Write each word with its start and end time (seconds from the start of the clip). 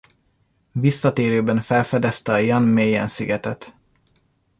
Visszatérőben 0.71 1.61
felfedezte 1.61 2.33
a 2.33 2.37
Jan 2.37 2.63
Mayen-szigetet. 2.63 3.75